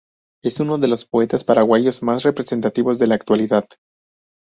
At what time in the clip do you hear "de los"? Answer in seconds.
0.79-1.05